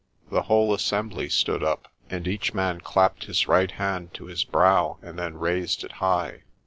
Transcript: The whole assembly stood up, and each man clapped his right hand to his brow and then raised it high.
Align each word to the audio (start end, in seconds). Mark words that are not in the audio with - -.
The 0.31 0.41
whole 0.41 0.73
assembly 0.73 1.29
stood 1.29 1.61
up, 1.63 1.87
and 2.09 2.27
each 2.27 2.55
man 2.55 2.81
clapped 2.81 3.25
his 3.25 3.47
right 3.47 3.69
hand 3.69 4.15
to 4.15 4.25
his 4.25 4.43
brow 4.43 4.97
and 5.03 5.19
then 5.19 5.37
raised 5.37 5.83
it 5.83 5.91
high. 6.01 6.41